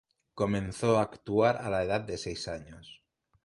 Comenzó 0.33 0.97
a 0.97 1.03
actuar 1.03 1.57
a 1.57 1.69
la 1.69 1.83
edad 1.83 2.01
de 2.01 2.17
seis 2.17 2.47
años. 2.47 3.03